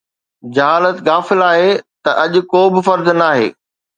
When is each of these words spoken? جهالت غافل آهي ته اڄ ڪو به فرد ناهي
جهالت 0.55 0.97
غافل 1.07 1.39
آهي 1.51 1.71
ته 2.03 2.11
اڄ 2.23 2.33
ڪو 2.51 2.61
به 2.73 2.81
فرد 2.87 3.07
ناهي 3.21 3.47